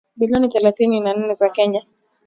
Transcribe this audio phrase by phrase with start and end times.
[0.15, 1.85] bilioni thelathini na nne za Kenya